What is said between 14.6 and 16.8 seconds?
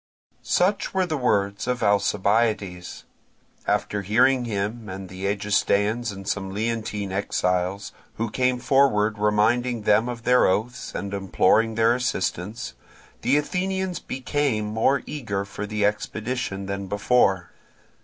more eager for the expedition